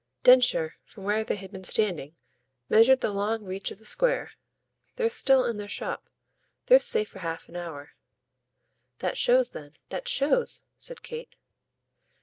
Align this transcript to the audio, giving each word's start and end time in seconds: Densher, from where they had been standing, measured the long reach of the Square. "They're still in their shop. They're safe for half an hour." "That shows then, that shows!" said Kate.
Densher, 0.23 0.77
from 0.83 1.03
where 1.03 1.23
they 1.23 1.35
had 1.35 1.51
been 1.51 1.63
standing, 1.63 2.15
measured 2.69 3.01
the 3.01 3.11
long 3.11 3.43
reach 3.43 3.69
of 3.69 3.77
the 3.77 3.85
Square. 3.85 4.31
"They're 4.95 5.11
still 5.11 5.45
in 5.45 5.57
their 5.57 5.67
shop. 5.67 6.09
They're 6.65 6.79
safe 6.79 7.09
for 7.09 7.19
half 7.19 7.47
an 7.47 7.55
hour." 7.55 7.91
"That 8.97 9.15
shows 9.15 9.51
then, 9.51 9.73
that 9.89 10.07
shows!" 10.07 10.63
said 10.79 11.03
Kate. 11.03 11.35